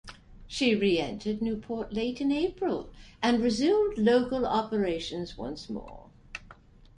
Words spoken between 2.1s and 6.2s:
in April and resumed local operations once more.